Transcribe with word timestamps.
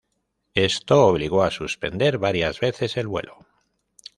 Esto 0.55 1.05
obligó 1.05 1.43
a 1.43 1.51
suspender 1.51 2.17
varias 2.17 2.59
veces 2.59 2.97
el 2.97 3.05
vuelo. 3.05 3.37